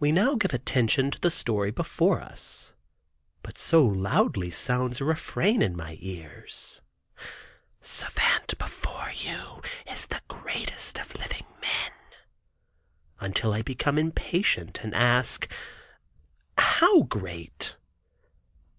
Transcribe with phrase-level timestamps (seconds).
[0.00, 2.72] We now give attention to the story before us,
[3.42, 6.80] but so loudly sounds a refrain in my ears,
[7.82, 11.92] "Savant before you is the greatest of living men,"
[13.20, 15.46] until I become impatient, and ask,
[16.56, 17.76] "how great?"